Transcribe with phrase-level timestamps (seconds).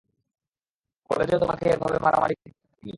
[1.09, 2.89] কলেজেও তোমাকে এভাবে মারামারি করতে দেখিনি।